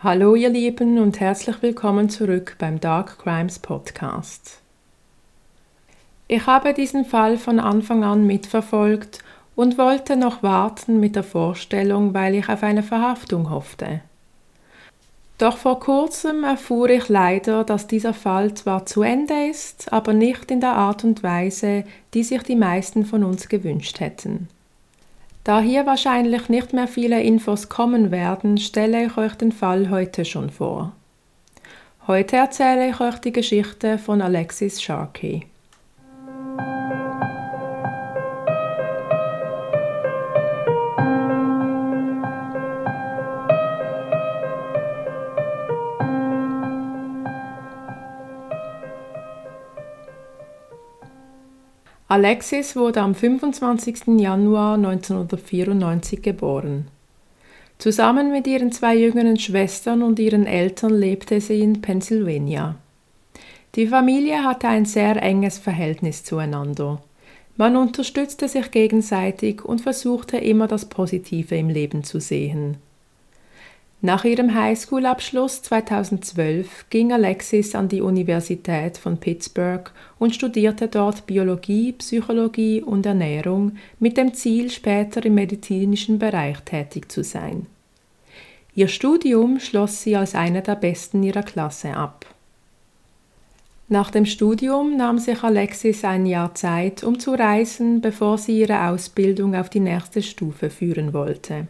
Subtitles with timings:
[0.00, 4.60] Hallo ihr Lieben und herzlich willkommen zurück beim Dark Crimes Podcast.
[6.28, 9.18] Ich habe diesen Fall von Anfang an mitverfolgt
[9.56, 14.00] und wollte noch warten mit der Vorstellung, weil ich auf eine Verhaftung hoffte.
[15.36, 20.52] Doch vor kurzem erfuhr ich leider, dass dieser Fall zwar zu Ende ist, aber nicht
[20.52, 21.82] in der Art und Weise,
[22.14, 24.46] die sich die meisten von uns gewünscht hätten.
[25.48, 30.26] Da hier wahrscheinlich nicht mehr viele Infos kommen werden, stelle ich euch den Fall heute
[30.26, 30.92] schon vor.
[32.06, 35.46] Heute erzähle ich euch die Geschichte von Alexis Sharkey.
[52.10, 54.18] Alexis wurde am 25.
[54.18, 56.86] Januar 1994 geboren.
[57.76, 62.76] Zusammen mit ihren zwei jüngeren Schwestern und ihren Eltern lebte sie in Pennsylvania.
[63.74, 67.02] Die Familie hatte ein sehr enges Verhältnis zueinander.
[67.58, 72.78] Man unterstützte sich gegenseitig und versuchte immer das Positive im Leben zu sehen.
[74.00, 81.92] Nach ihrem Highschool-Abschluss 2012 ging Alexis an die Universität von Pittsburgh und studierte dort Biologie,
[81.94, 87.66] Psychologie und Ernährung mit dem Ziel, später im medizinischen Bereich tätig zu sein.
[88.72, 92.24] Ihr Studium schloss sie als eine der besten ihrer Klasse ab.
[93.88, 98.90] Nach dem Studium nahm sich Alexis ein Jahr Zeit, um zu reisen, bevor sie ihre
[98.90, 101.66] Ausbildung auf die nächste Stufe führen wollte.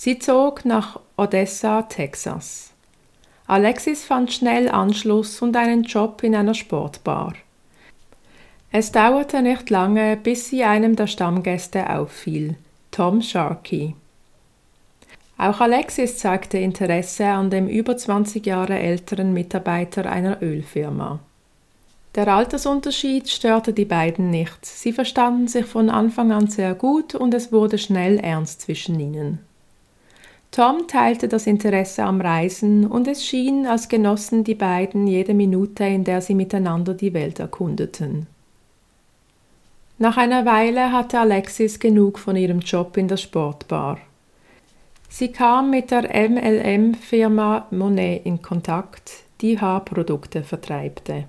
[0.00, 2.70] Sie zog nach Odessa, Texas.
[3.48, 7.34] Alexis fand schnell Anschluss und einen Job in einer Sportbar.
[8.70, 12.54] Es dauerte nicht lange, bis sie einem der Stammgäste auffiel,
[12.92, 13.96] Tom Sharkey.
[15.36, 21.18] Auch Alexis zeigte Interesse an dem über 20 Jahre älteren Mitarbeiter einer Ölfirma.
[22.14, 24.64] Der Altersunterschied störte die beiden nicht.
[24.64, 29.47] Sie verstanden sich von Anfang an sehr gut und es wurde schnell ernst zwischen ihnen.
[30.50, 35.84] Tom teilte das Interesse am Reisen und es schien, als genossen die beiden jede Minute,
[35.84, 38.26] in der sie miteinander die Welt erkundeten.
[39.98, 43.98] Nach einer Weile hatte Alexis genug von ihrem Job in der Sportbar.
[45.08, 49.10] Sie kam mit der MLM-Firma Monet in Kontakt,
[49.40, 51.24] die Haarprodukte vertreibte.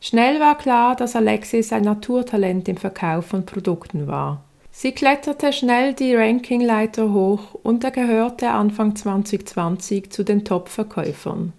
[0.00, 4.42] Schnell war klar, dass Alexis ein Naturtalent im Verkauf von Produkten war.
[4.74, 11.52] Sie kletterte schnell die Rankingleiter hoch und er gehörte Anfang 2020 zu den Top-Verkäufern.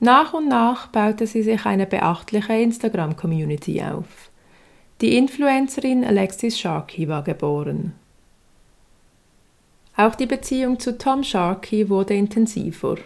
[0.00, 4.30] Nach und nach baute sie sich eine beachtliche Instagram-Community auf.
[5.00, 7.92] Die Influencerin Alexis Sharkey war geboren.
[9.96, 12.96] Auch die Beziehung zu Tom Sharkey wurde intensiver.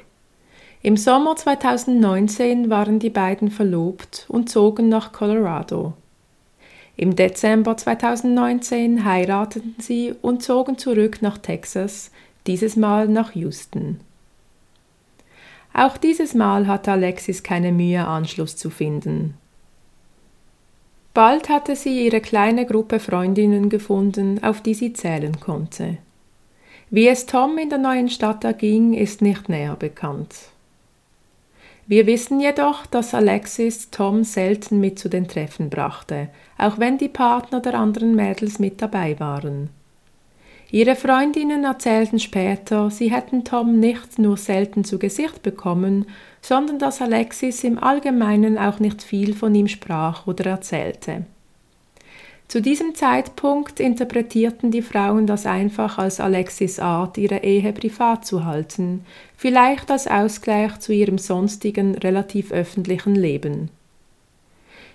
[0.82, 5.92] Im Sommer 2019 waren die beiden verlobt und zogen nach Colorado.
[7.00, 12.10] Im Dezember 2019 heirateten sie und zogen zurück nach Texas,
[12.46, 14.00] dieses Mal nach Houston.
[15.72, 19.32] Auch dieses Mal hatte Alexis keine Mühe, Anschluss zu finden.
[21.14, 25.96] Bald hatte sie ihre kleine Gruppe Freundinnen gefunden, auf die sie zählen konnte.
[26.90, 30.49] Wie es Tom in der neuen Stadt erging, ist nicht näher bekannt.
[31.90, 37.08] Wir wissen jedoch, dass Alexis Tom selten mit zu den Treffen brachte, auch wenn die
[37.08, 39.70] Partner der anderen Mädels mit dabei waren.
[40.70, 46.06] Ihre Freundinnen erzählten später, sie hätten Tom nicht nur selten zu Gesicht bekommen,
[46.40, 51.24] sondern dass Alexis im Allgemeinen auch nicht viel von ihm sprach oder erzählte.
[52.50, 58.44] Zu diesem Zeitpunkt interpretierten die Frauen das einfach als Alexis Art, ihre Ehe privat zu
[58.44, 59.04] halten,
[59.36, 63.70] vielleicht als Ausgleich zu ihrem sonstigen, relativ öffentlichen Leben.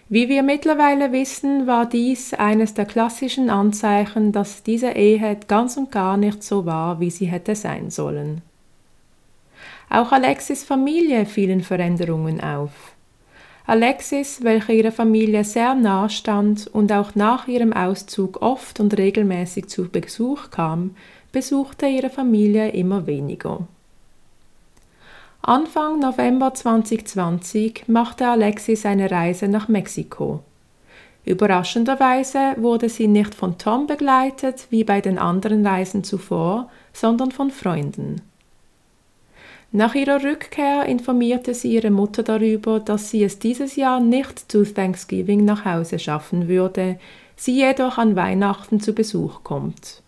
[0.09, 5.93] Wie wir mittlerweile wissen, war dies eines der klassischen Anzeichen, dass diese Ehe ganz und
[5.93, 8.41] gar nicht so war, wie sie hätte sein sollen.
[9.89, 12.94] Auch Alexis Familie fielen Veränderungen auf.
[13.67, 19.67] Alexis, welche ihrer Familie sehr nahe stand und auch nach ihrem Auszug oft und regelmäßig
[19.67, 20.95] zu Besuch kam,
[21.31, 23.67] besuchte ihre Familie immer weniger.
[25.41, 30.41] Anfang November 2020 machte Alexis eine Reise nach Mexiko.
[31.23, 37.49] Überraschenderweise wurde sie nicht von Tom begleitet wie bei den anderen Reisen zuvor, sondern von
[37.49, 38.21] Freunden.
[39.75, 44.63] Nach ihrer Rückkehr informierte sie ihre Mutter darüber, dass sie es dieses Jahr nicht zu
[44.63, 46.97] Thanksgiving nach Hause schaffen würde,
[47.35, 50.01] sie jedoch an Weihnachten zu Besuch kommt.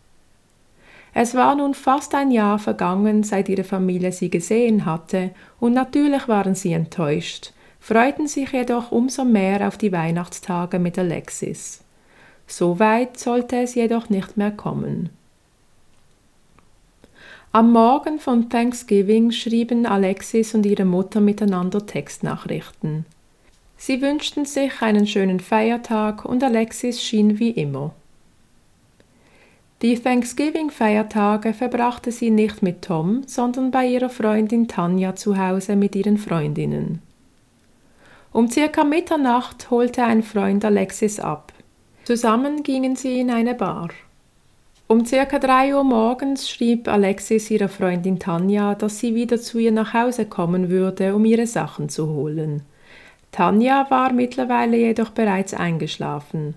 [1.13, 6.29] Es war nun fast ein Jahr vergangen, seit ihre Familie sie gesehen hatte, und natürlich
[6.29, 11.83] waren sie enttäuscht, freuten sich jedoch umso mehr auf die Weihnachtstage mit Alexis.
[12.47, 15.09] So weit sollte es jedoch nicht mehr kommen.
[17.57, 23.07] Am Morgen von Thanksgiving schrieben Alexis und ihre Mutter miteinander Textnachrichten.
[23.77, 27.95] Sie wünschten sich einen schönen Feiertag und Alexis schien wie immer.
[29.81, 35.95] Die Thanksgiving-Feiertage verbrachte sie nicht mit Tom, sondern bei ihrer Freundin Tanja zu Hause mit
[35.95, 37.01] ihren Freundinnen.
[38.33, 41.54] Um circa Mitternacht holte ein Freund Alexis ab.
[42.04, 43.89] Zusammen gingen sie in eine Bar.
[44.89, 49.73] Um circa drei Uhr morgens schrieb Alexis ihrer Freundin Tanja, dass sie wieder zu ihr
[49.73, 52.61] nach Hause kommen würde, um ihre Sachen zu holen.
[53.33, 56.55] Tanja war mittlerweile jedoch bereits eingeschlafen.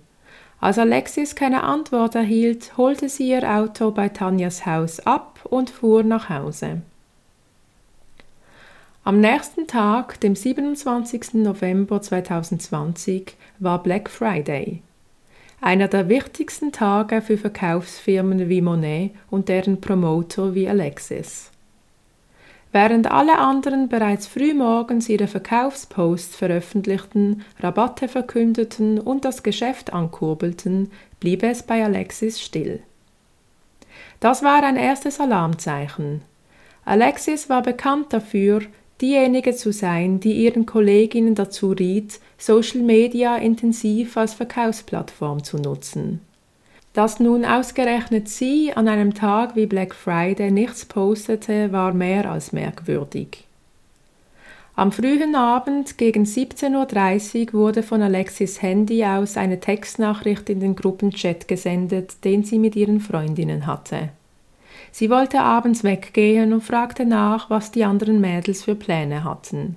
[0.60, 6.04] Als Alexis keine Antwort erhielt, holte sie ihr Auto bei Tanjas Haus ab und fuhr
[6.04, 6.82] nach Hause.
[9.02, 11.34] Am nächsten Tag, dem 27.
[11.34, 14.82] November 2020, war Black Friday
[15.60, 21.50] einer der wichtigsten Tage für Verkaufsfirmen wie Monet und deren Promoter wie Alexis.
[22.72, 31.42] Während alle anderen bereits frühmorgens ihre Verkaufsposts veröffentlichten, Rabatte verkündeten und das Geschäft ankurbelten, blieb
[31.42, 32.80] es bei Alexis still.
[34.20, 36.22] Das war ein erstes Alarmzeichen.
[36.84, 38.62] Alexis war bekannt dafür,
[39.00, 46.20] diejenige zu sein, die ihren Kolleginnen dazu riet, Social Media intensiv als Verkaufsplattform zu nutzen.
[46.92, 52.52] Dass nun ausgerechnet sie an einem Tag wie Black Friday nichts postete, war mehr als
[52.52, 53.44] merkwürdig.
[54.74, 60.74] Am frühen Abend gegen 17.30 Uhr wurde von Alexis Handy aus eine Textnachricht in den
[60.74, 64.08] Gruppenchat gesendet, den sie mit ihren Freundinnen hatte.
[64.92, 69.76] Sie wollte abends weggehen und fragte nach, was die anderen Mädels für Pläne hatten.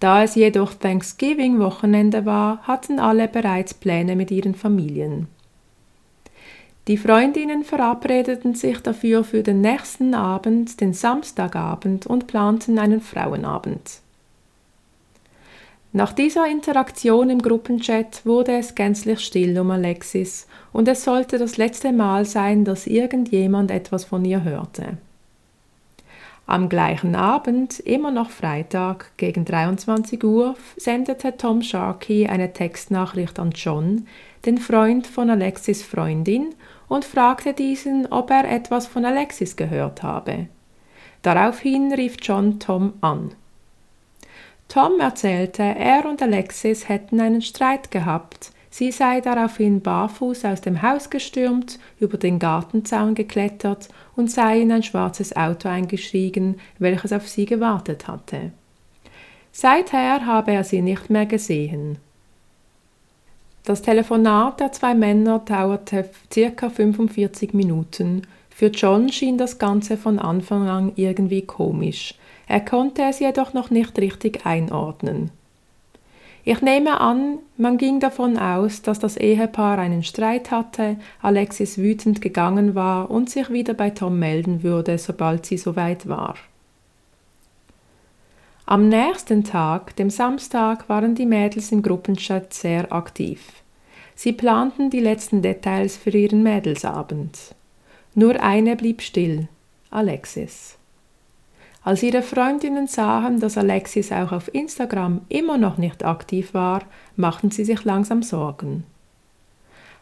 [0.00, 5.28] Da es jedoch Thanksgiving-Wochenende war, hatten alle bereits Pläne mit ihren Familien.
[6.88, 14.00] Die Freundinnen verabredeten sich dafür für den nächsten Abend, den Samstagabend, und planten einen Frauenabend.
[15.96, 21.56] Nach dieser Interaktion im Gruppenchat wurde es gänzlich still um Alexis und es sollte das
[21.56, 24.98] letzte Mal sein, dass irgendjemand etwas von ihr hörte.
[26.46, 33.52] Am gleichen Abend, immer noch Freitag, gegen 23 Uhr, sendete Tom Sharkey eine Textnachricht an
[33.52, 34.06] John,
[34.44, 36.54] den Freund von Alexis Freundin,
[36.88, 40.48] und fragte diesen, ob er etwas von Alexis gehört habe.
[41.22, 43.30] Daraufhin rief John Tom an.
[44.68, 48.50] Tom erzählte, er und Alexis hätten einen Streit gehabt.
[48.68, 54.72] Sie sei daraufhin barfuß aus dem Haus gestürmt, über den Gartenzaun geklettert und sei in
[54.72, 58.52] ein schwarzes Auto eingestiegen, welches auf sie gewartet hatte.
[59.52, 61.96] Seither habe er sie nicht mehr gesehen.
[63.64, 68.22] Das Telefonat der zwei Männer dauerte circa 45 Minuten.
[68.50, 72.14] Für John schien das Ganze von Anfang an irgendwie komisch.
[72.46, 75.30] Er konnte es jedoch noch nicht richtig einordnen.
[76.48, 82.20] Ich nehme an, man ging davon aus, dass das Ehepaar einen Streit hatte, Alexis wütend
[82.20, 86.36] gegangen war und sich wieder bei Tom melden würde, sobald sie soweit war.
[88.64, 93.40] Am nächsten Tag, dem Samstag, waren die Mädels im Gruppenchat sehr aktiv.
[94.14, 97.56] Sie planten die letzten Details für ihren Mädelsabend.
[98.14, 99.48] Nur eine blieb still,
[99.90, 100.75] Alexis.
[101.86, 106.82] Als ihre Freundinnen sahen, dass Alexis auch auf Instagram immer noch nicht aktiv war,
[107.14, 108.82] machten sie sich langsam Sorgen.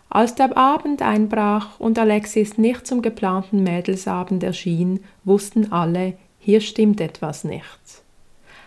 [0.09, 7.03] Als der Abend einbrach und Alexis nicht zum geplanten Mädelsabend erschien, wussten alle, hier stimmt
[7.03, 8.03] etwas nicht.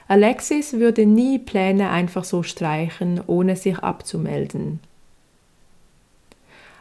[0.07, 4.79] Alexis würde nie Pläne einfach so streichen, ohne sich abzumelden.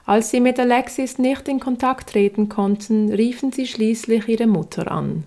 [0.05, 5.25] Als sie mit Alexis nicht in Kontakt treten konnten, riefen sie schließlich ihre Mutter an.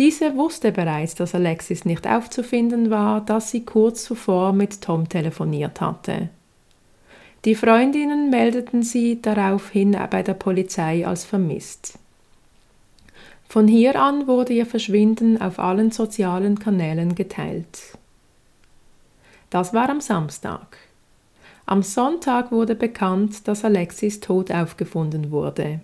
[0.00, 5.82] Diese wusste bereits, dass Alexis nicht aufzufinden war, dass sie kurz zuvor mit Tom telefoniert
[5.82, 6.30] hatte.
[7.44, 11.98] Die Freundinnen meldeten sie daraufhin bei der Polizei als vermisst.
[13.46, 17.98] Von hier an wurde ihr Verschwinden auf allen sozialen Kanälen geteilt.
[19.50, 20.78] Das war am Samstag.
[21.66, 25.80] Am Sonntag wurde bekannt, dass Alexis tot aufgefunden wurde.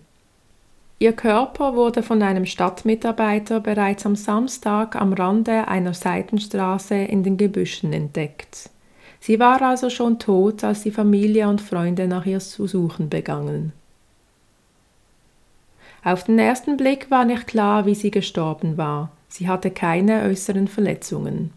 [0.98, 7.36] Ihr Körper wurde von einem Stadtmitarbeiter bereits am Samstag am Rande einer Seitenstraße in den
[7.36, 8.70] Gebüschen entdeckt.
[9.20, 13.72] Sie war also schon tot, als die Familie und Freunde nach ihr zu suchen begannen.
[16.02, 19.10] Auf den ersten Blick war nicht klar, wie sie gestorben war.
[19.28, 21.52] Sie hatte keine äußeren Verletzungen.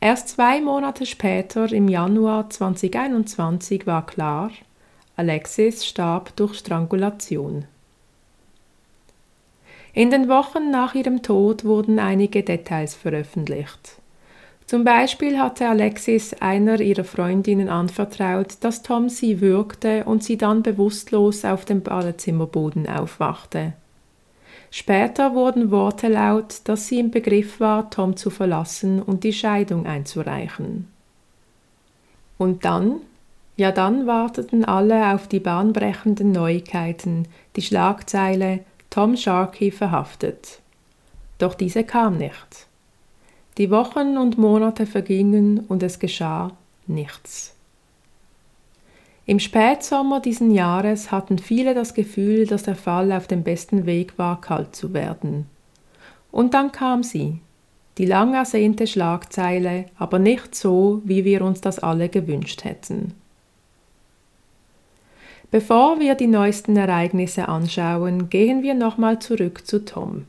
[0.00, 4.50] Erst zwei Monate später, im Januar 2021, war klar,
[5.16, 7.64] Alexis starb durch Strangulation.
[9.96, 13.92] In den Wochen nach ihrem Tod wurden einige Details veröffentlicht.
[14.66, 20.62] Zum Beispiel hatte Alexis einer ihrer Freundinnen anvertraut, dass Tom sie würgte und sie dann
[20.62, 23.72] bewusstlos auf dem Badezimmerboden aufwachte.
[24.70, 29.86] Später wurden Worte laut, dass sie im Begriff war, Tom zu verlassen und die Scheidung
[29.86, 30.88] einzureichen.
[32.36, 32.96] Und dann,
[33.56, 38.60] ja dann warteten alle auf die bahnbrechenden Neuigkeiten, die Schlagzeile
[38.96, 40.62] Tom Sharkey verhaftet.
[41.36, 42.66] Doch diese kam nicht.
[43.58, 46.52] Die Wochen und Monate vergingen und es geschah
[46.86, 47.54] nichts.
[49.26, 54.16] Im Spätsommer diesen Jahres hatten viele das Gefühl, dass der Fall auf dem besten Weg
[54.16, 55.44] war, kalt zu werden.
[56.32, 57.40] Und dann kam sie,
[57.98, 63.12] die lang ersehnte Schlagzeile, aber nicht so, wie wir uns das alle gewünscht hätten.
[65.56, 70.26] Bevor wir die neuesten Ereignisse anschauen, gehen wir nochmal zurück zu Tom.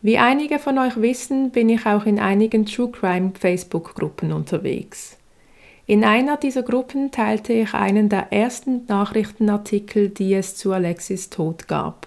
[0.00, 5.16] Wie einige von euch wissen, bin ich auch in einigen True Crime Facebook-Gruppen unterwegs.
[5.88, 11.66] In einer dieser Gruppen teilte ich einen der ersten Nachrichtenartikel, die es zu Alexis Tod
[11.66, 12.06] gab.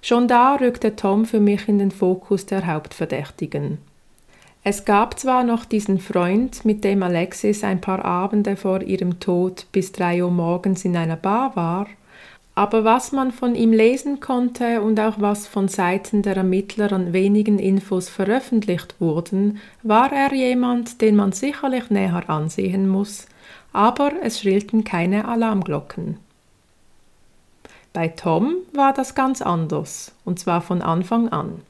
[0.00, 3.76] Schon da rückte Tom für mich in den Fokus der Hauptverdächtigen.
[4.66, 9.66] Es gab zwar noch diesen Freund, mit dem Alexis ein paar Abende vor ihrem Tod
[9.72, 11.86] bis drei Uhr morgens in einer Bar war,
[12.54, 17.12] aber was man von ihm lesen konnte und auch was von Seiten der Ermittler an
[17.12, 23.26] wenigen Infos veröffentlicht wurden, war er jemand, den man sicherlich näher ansehen muss,
[23.74, 26.16] aber es schrillten keine Alarmglocken.
[27.92, 31.60] Bei Tom war das ganz anders, und zwar von Anfang an.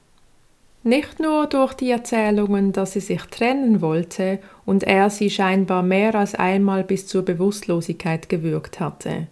[0.86, 6.14] Nicht nur durch die Erzählungen, dass sie sich trennen wollte und er sie scheinbar mehr
[6.14, 9.26] als einmal bis zur Bewusstlosigkeit gewürgt hatte.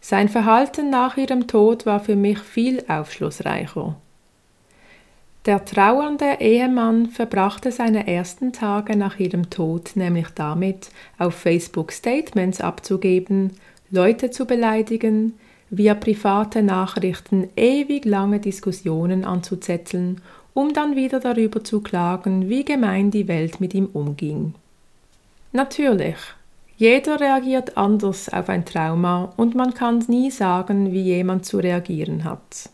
[0.00, 3.96] Sein Verhalten nach ihrem Tod war für mich viel aufschlussreicher.
[5.44, 12.62] Der trauernde Ehemann verbrachte seine ersten Tage nach ihrem Tod nämlich damit, auf Facebook Statements
[12.62, 13.52] abzugeben,
[13.90, 15.34] Leute zu beleidigen,
[15.70, 20.22] via private Nachrichten ewig lange Diskussionen anzuzetteln
[20.58, 24.54] um dann wieder darüber zu klagen, wie gemein die Welt mit ihm umging.
[25.52, 26.16] Natürlich,
[26.76, 32.24] jeder reagiert anders auf ein Trauma und man kann nie sagen, wie jemand zu reagieren
[32.24, 32.70] hat.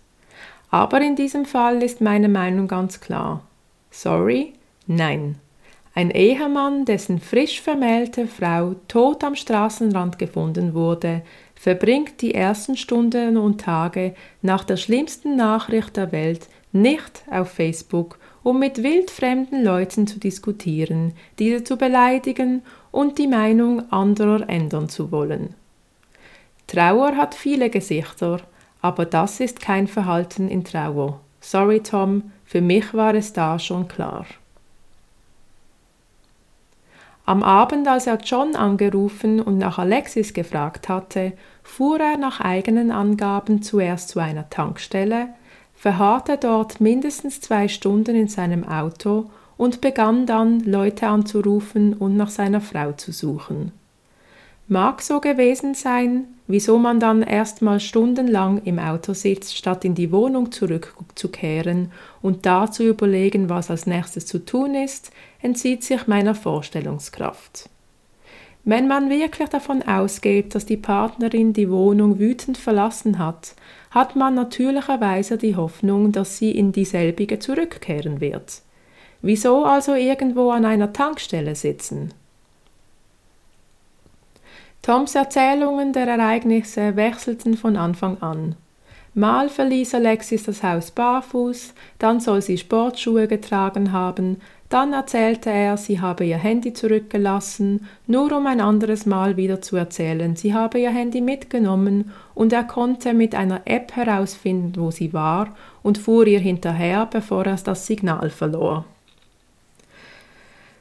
[0.70, 3.42] Aber in diesem Fall ist meine Meinung ganz klar.
[3.90, 4.54] Sorry,
[4.86, 5.38] nein.
[5.94, 11.20] Ein Ehemann, dessen frisch vermählte Frau tot am Straßenrand gefunden wurde,
[11.54, 18.18] verbringt die ersten Stunden und Tage nach der schlimmsten Nachricht der Welt nicht auf Facebook,
[18.42, 25.10] um mit wildfremden Leuten zu diskutieren, diese zu beleidigen und die Meinung anderer ändern zu
[25.10, 25.54] wollen.
[26.66, 28.40] Trauer hat viele Gesichter,
[28.82, 31.20] aber das ist kein Verhalten in Trauer.
[31.40, 34.26] Sorry Tom, für mich war es da schon klar.
[37.26, 42.90] Am Abend, als er John angerufen und nach Alexis gefragt hatte, fuhr er nach eigenen
[42.90, 45.28] Angaben zuerst zu einer Tankstelle,
[45.84, 49.26] verharrte dort mindestens zwei Stunden in seinem Auto
[49.58, 53.70] und begann dann, Leute anzurufen und nach seiner Frau zu suchen.
[54.66, 60.10] Mag so gewesen sein, wieso man dann erstmal stundenlang im Auto sitzt, statt in die
[60.10, 65.10] Wohnung zurückzukehren und da zu überlegen, was als nächstes zu tun ist,
[65.42, 67.68] entzieht sich meiner Vorstellungskraft.
[68.66, 73.54] Wenn man wirklich davon ausgeht, dass die Partnerin die Wohnung wütend verlassen hat,
[73.90, 78.62] hat man natürlicherweise die Hoffnung, dass sie in dieselbige zurückkehren wird.
[79.20, 82.12] Wieso also irgendwo an einer Tankstelle sitzen?
[84.80, 88.56] Toms Erzählungen der Ereignisse wechselten von Anfang an.
[89.14, 95.76] Mal verließ Alexis das Haus barfuß, dann soll sie Sportschuhe getragen haben, dann erzählte er,
[95.76, 100.78] sie habe ihr Handy zurückgelassen, nur um ein anderes Mal wieder zu erzählen, sie habe
[100.78, 106.26] ihr Handy mitgenommen und er konnte mit einer App herausfinden, wo sie war und fuhr
[106.26, 108.84] ihr hinterher, bevor er das Signal verlor.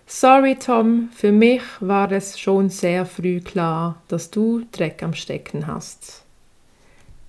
[0.06, 5.66] Sorry, Tom, für mich war es schon sehr früh klar, dass du Dreck am Stecken
[5.66, 6.24] hast.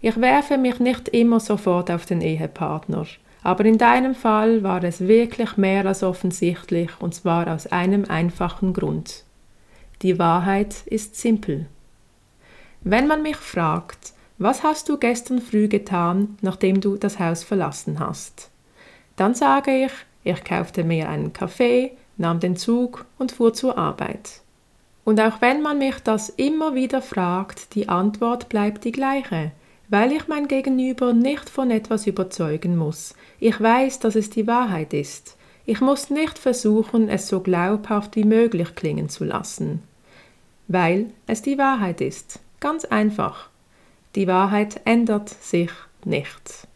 [0.00, 3.06] Ich werfe mich nicht immer sofort auf den Ehepartner.
[3.44, 8.72] Aber in deinem Fall war es wirklich mehr als offensichtlich und zwar aus einem einfachen
[8.72, 9.22] Grund.
[10.00, 11.66] Die Wahrheit ist simpel.
[12.80, 18.00] Wenn man mich fragt, was hast du gestern früh getan, nachdem du das Haus verlassen
[18.00, 18.50] hast?
[19.16, 19.92] Dann sage ich,
[20.24, 24.40] ich kaufte mir einen Kaffee, nahm den Zug und fuhr zur Arbeit.
[25.04, 29.52] Und auch wenn man mich das immer wieder fragt, die Antwort bleibt die gleiche,
[29.94, 33.14] weil ich mein Gegenüber nicht von etwas überzeugen muss.
[33.38, 35.36] Ich weiß, dass es die Wahrheit ist.
[35.66, 39.84] Ich muss nicht versuchen, es so glaubhaft wie möglich klingen zu lassen.
[40.66, 42.40] Weil es die Wahrheit ist.
[42.58, 43.50] Ganz einfach.
[44.16, 45.70] Die Wahrheit ändert sich
[46.04, 46.66] nicht.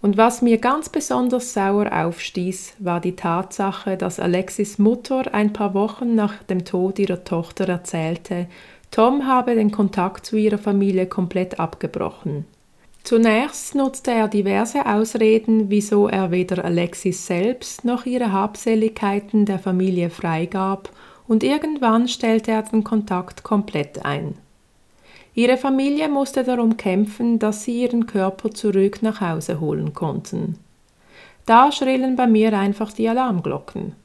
[0.00, 5.74] Und was mir ganz besonders sauer aufstieß, war die Tatsache, dass Alexis Mutter ein paar
[5.74, 8.46] Wochen nach dem Tod ihrer Tochter erzählte,
[8.94, 12.44] Tom habe den Kontakt zu ihrer Familie komplett abgebrochen.
[13.02, 20.10] Zunächst nutzte er diverse Ausreden, wieso er weder Alexis selbst noch ihre Habseligkeiten der Familie
[20.10, 20.90] freigab,
[21.26, 24.36] und irgendwann stellte er den Kontakt komplett ein.
[25.34, 30.60] Ihre Familie musste darum kämpfen, dass sie ihren Körper zurück nach Hause holen konnten.
[31.46, 33.96] Da schrillen bei mir einfach die Alarmglocken.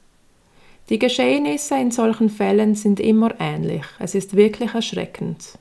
[0.90, 3.84] Die Geschehnisse in solchen Fällen sind immer ähnlich.
[4.00, 5.56] Es ist wirklich erschreckend.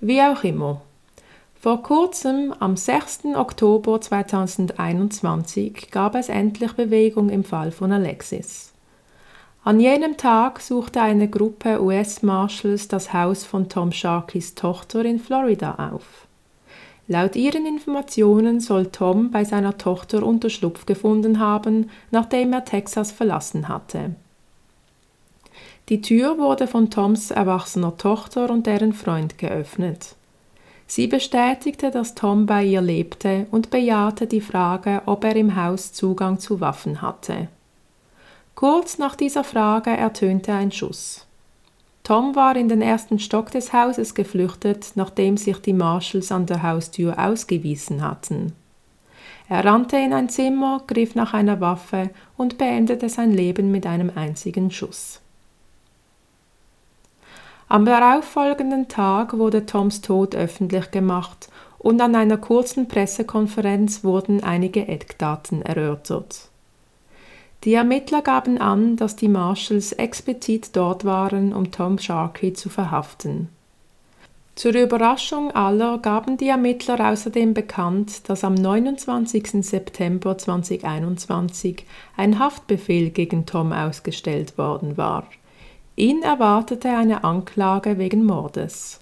[0.00, 0.82] Wie auch immer.
[1.54, 3.36] Vor kurzem, am 6.
[3.36, 8.72] Oktober 2021, gab es endlich Bewegung im Fall von Alexis.
[9.62, 15.90] An jenem Tag suchte eine Gruppe US-Marshals das Haus von Tom Sharkeys Tochter in Florida
[15.92, 16.25] auf.
[17.08, 23.68] Laut ihren Informationen soll Tom bei seiner Tochter Unterschlupf gefunden haben, nachdem er Texas verlassen
[23.68, 24.16] hatte.
[25.88, 30.16] Die Tür wurde von Toms erwachsener Tochter und deren Freund geöffnet.
[30.88, 35.92] Sie bestätigte, dass Tom bei ihr lebte und bejahte die Frage, ob er im Haus
[35.92, 37.48] Zugang zu Waffen hatte.
[38.54, 41.25] Kurz nach dieser Frage ertönte ein Schuss.
[42.06, 46.62] Tom war in den ersten Stock des Hauses geflüchtet, nachdem sich die Marshals an der
[46.62, 48.52] Haustür ausgewiesen hatten.
[49.48, 54.12] Er rannte in ein Zimmer, griff nach einer Waffe und beendete sein Leben mit einem
[54.14, 55.20] einzigen Schuss.
[57.66, 61.48] Am darauffolgenden Tag wurde Toms Tod öffentlich gemacht
[61.80, 66.50] und an einer kurzen Pressekonferenz wurden einige Eckdaten erörtert.
[67.66, 73.48] Die Ermittler gaben an, dass die Marshals explizit dort waren, um Tom Sharkey zu verhaften.
[74.54, 79.66] Zur Überraschung aller gaben die Ermittler außerdem bekannt, dass am 29.
[79.66, 81.84] September 2021
[82.16, 85.26] ein Haftbefehl gegen Tom ausgestellt worden war.
[85.96, 89.00] Ihn erwartete eine Anklage wegen Mordes.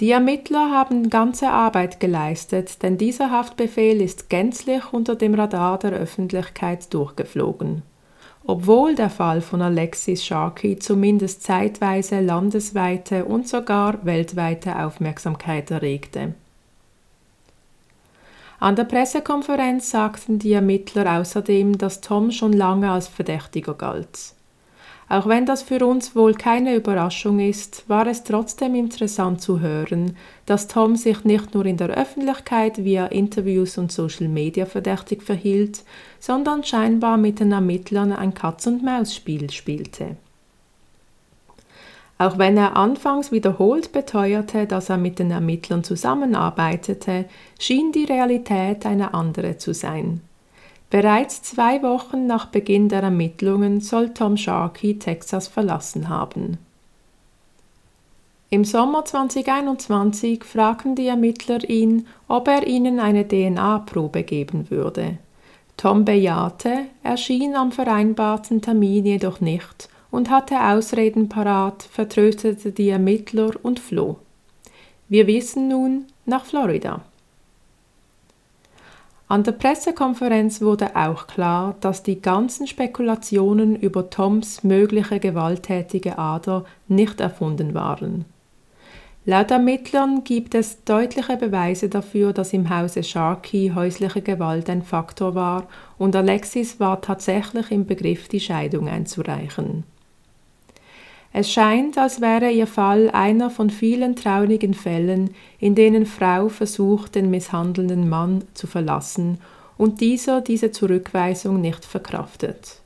[0.00, 5.90] Die Ermittler haben ganze Arbeit geleistet, denn dieser Haftbefehl ist gänzlich unter dem Radar der
[5.90, 7.82] Öffentlichkeit durchgeflogen.
[8.44, 16.34] Obwohl der Fall von Alexis Sharkey zumindest zeitweise landesweite und sogar weltweite Aufmerksamkeit erregte.
[18.60, 24.37] An der Pressekonferenz sagten die Ermittler außerdem, dass Tom schon lange als Verdächtiger galt.
[25.10, 30.16] Auch wenn das für uns wohl keine Überraschung ist, war es trotzdem interessant zu hören,
[30.44, 35.82] dass Tom sich nicht nur in der Öffentlichkeit via Interviews und Social Media verdächtig verhielt,
[36.20, 40.16] sondern scheinbar mit den Ermittlern ein Katz-und-Maus-Spiel spielte.
[42.18, 47.26] Auch wenn er anfangs wiederholt beteuerte, dass er mit den Ermittlern zusammenarbeitete,
[47.58, 50.20] schien die Realität eine andere zu sein.
[50.90, 56.56] Bereits zwei Wochen nach Beginn der Ermittlungen soll Tom Sharkey Texas verlassen haben.
[58.50, 65.18] Im Sommer 2021 fragten die Ermittler ihn, ob er ihnen eine DNA-Probe geben würde.
[65.76, 73.50] Tom bejahte, erschien am vereinbarten Termin jedoch nicht und hatte Ausreden parat, vertröstete die Ermittler
[73.62, 74.16] und floh.
[75.10, 77.02] Wir wissen nun nach Florida.
[79.30, 86.64] An der Pressekonferenz wurde auch klar, dass die ganzen Spekulationen über Toms mögliche gewalttätige Ader
[86.88, 88.24] nicht erfunden waren.
[89.26, 95.34] Laut Ermittlern gibt es deutliche Beweise dafür, dass im Hause Sharkey häusliche Gewalt ein Faktor
[95.34, 99.84] war und Alexis war tatsächlich im Begriff, die Scheidung einzureichen.
[101.32, 107.14] Es scheint, als wäre ihr Fall einer von vielen traurigen Fällen, in denen Frau versucht,
[107.14, 109.38] den misshandelnden Mann zu verlassen
[109.76, 112.80] und dieser diese Zurückweisung nicht verkraftet.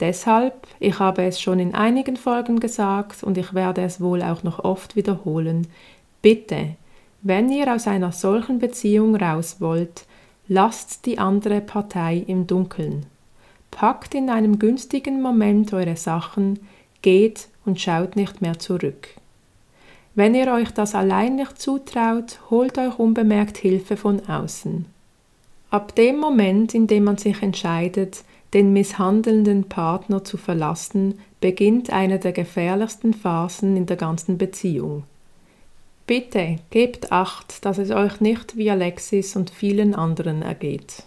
[0.00, 4.42] Deshalb, ich habe es schon in einigen Folgen gesagt und ich werde es wohl auch
[4.42, 5.66] noch oft wiederholen,
[6.22, 6.76] bitte,
[7.22, 10.06] wenn ihr aus einer solchen Beziehung raus wollt,
[10.46, 13.06] lasst die andere Partei im Dunkeln.
[13.72, 16.60] Packt in einem günstigen Moment eure Sachen,
[17.02, 19.08] geht und schaut nicht mehr zurück.
[20.14, 24.86] Wenn ihr euch das allein nicht zutraut, holt euch unbemerkt Hilfe von außen.
[25.70, 32.18] Ab dem Moment, in dem man sich entscheidet, den misshandelnden Partner zu verlassen, beginnt eine
[32.18, 35.04] der gefährlichsten Phasen in der ganzen Beziehung.
[36.06, 41.04] Bitte gebt acht, dass es euch nicht wie Alexis und vielen anderen ergeht.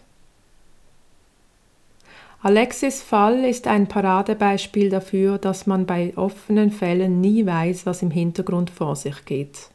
[2.43, 8.10] Alexis Fall ist ein Paradebeispiel dafür, dass man bei offenen Fällen nie weiß, was im
[8.10, 9.69] Hintergrund vor sich geht.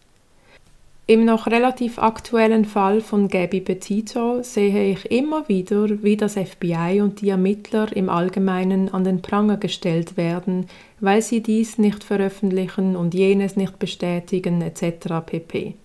[1.08, 7.00] Im noch relativ aktuellen Fall von Gabby Petito sehe ich immer wieder, wie das FBI
[7.00, 10.66] und die Ermittler im Allgemeinen an den Pranger gestellt werden,
[10.98, 15.24] weil sie dies nicht veröffentlichen und jenes nicht bestätigen etc.
[15.24, 15.76] pp.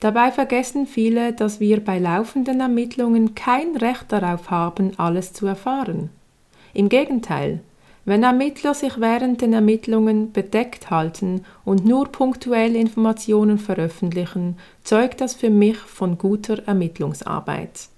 [0.00, 6.10] Dabei vergessen viele, dass wir bei laufenden Ermittlungen kein Recht darauf haben, alles zu erfahren.
[6.74, 7.60] Im Gegenteil,
[8.04, 15.34] wenn Ermittler sich während den Ermittlungen bedeckt halten und nur punktuell Informationen veröffentlichen, zeugt das
[15.34, 17.88] für mich von guter Ermittlungsarbeit.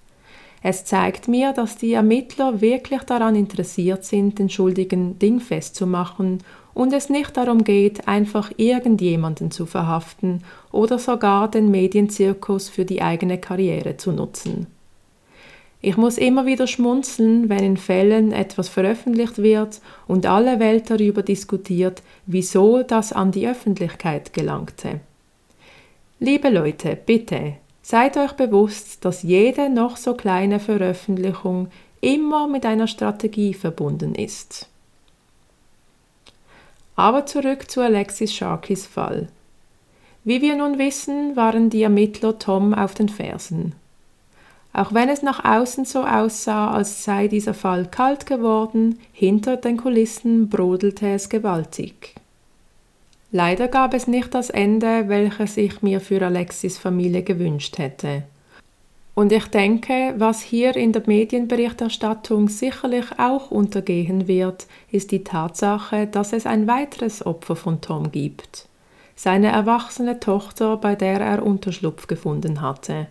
[0.62, 6.38] Es zeigt mir, dass die Ermittler wirklich daran interessiert sind, den Schuldigen dingfest zu machen
[6.78, 13.02] und es nicht darum geht, einfach irgendjemanden zu verhaften oder sogar den Medienzirkus für die
[13.02, 14.68] eigene Karriere zu nutzen.
[15.80, 21.22] Ich muss immer wieder schmunzeln, wenn in Fällen etwas veröffentlicht wird und alle Welt darüber
[21.22, 25.00] diskutiert, wieso das an die Öffentlichkeit gelangte.
[26.20, 32.86] Liebe Leute, bitte, seid euch bewusst, dass jede noch so kleine Veröffentlichung immer mit einer
[32.86, 34.68] Strategie verbunden ist.
[36.98, 39.28] Aber zurück zu Alexis Sharkys Fall.
[40.24, 43.76] Wie wir nun wissen, waren die Ermittler Tom auf den Fersen.
[44.72, 49.76] Auch wenn es nach außen so aussah, als sei dieser Fall kalt geworden, hinter den
[49.76, 52.16] Kulissen brodelte es gewaltig.
[53.30, 58.24] Leider gab es nicht das Ende, welches ich mir für Alexis Familie gewünscht hätte.
[59.18, 66.06] Und ich denke, was hier in der Medienberichterstattung sicherlich auch untergehen wird, ist die Tatsache,
[66.06, 68.68] dass es ein weiteres Opfer von Tom gibt.
[69.16, 73.08] Seine erwachsene Tochter, bei der er Unterschlupf gefunden hatte.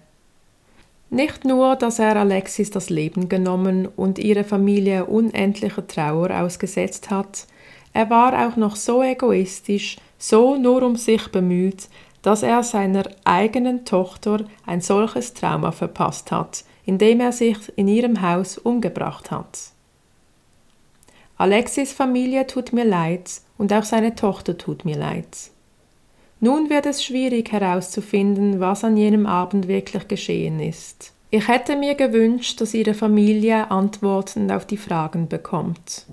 [1.09, 7.47] Nicht nur, dass er Alexis das Leben genommen und ihre Familie unendlicher Trauer ausgesetzt hat,
[7.91, 11.89] er war auch noch so egoistisch, so nur um sich bemüht,
[12.27, 18.21] dass er seiner eigenen Tochter ein solches Trauma verpasst hat, indem er sich in ihrem
[18.21, 19.71] Haus umgebracht hat.
[21.37, 25.51] Alexis Familie tut mir leid und auch seine Tochter tut mir leid.
[26.41, 31.13] Nun wird es schwierig herauszufinden, was an jenem Abend wirklich geschehen ist.
[31.29, 36.05] Ich hätte mir gewünscht, dass ihre Familie Antworten auf die Fragen bekommt.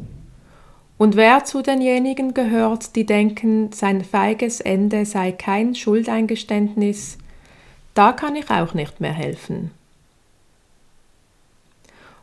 [0.96, 7.18] Und wer zu denjenigen gehört, die denken, sein feiges Ende sei kein Schuldeingeständnis,
[7.94, 9.70] da kann ich auch nicht mehr helfen.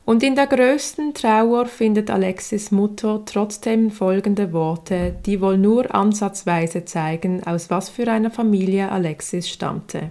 [0.04, 6.86] Und in der größten Trauer findet Alexis Mutter trotzdem folgende Worte, die wohl nur ansatzweise
[6.86, 10.10] zeigen, aus was für einer Familie Alexis stammte.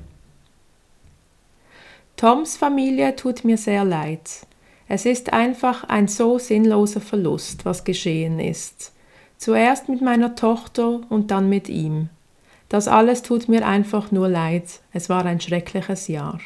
[2.17, 4.47] Toms Familie tut mir sehr leid.
[4.93, 8.93] Es ist einfach ein so sinnloser Verlust, was geschehen ist.
[9.39, 12.09] Zuerst mit meiner Tochter und dann mit ihm.
[12.69, 14.81] Das alles tut mir einfach nur leid.
[14.93, 16.41] Es war ein schreckliches Jahr.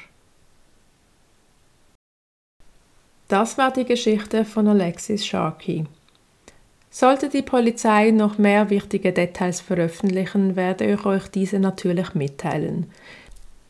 [3.28, 5.86] Das war die Geschichte von Alexis Sharkey.
[6.90, 12.90] Sollte die Polizei noch mehr wichtige Details veröffentlichen, werde ich euch diese natürlich mitteilen.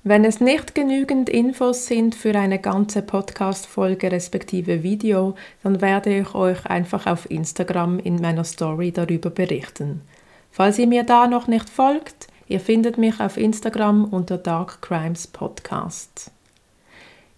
[0.07, 6.35] Wenn es nicht genügend Infos sind für eine ganze Podcast-Folge respektive Video, dann werde ich
[6.35, 10.03] euch einfach auf Instagram in meiner Story darüber berichten.
[10.51, 15.27] Falls ihr mir da noch nicht folgt, ihr findet mich auf Instagram unter Dark Crimes
[15.27, 16.31] Podcast.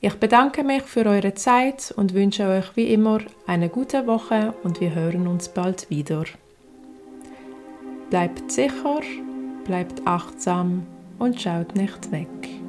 [0.00, 4.80] Ich bedanke mich für eure Zeit und wünsche euch wie immer eine gute Woche und
[4.80, 6.24] wir hören uns bald wieder.
[8.10, 9.02] Bleibt sicher,
[9.64, 10.84] bleibt achtsam
[11.18, 12.65] und schaut nicht weg.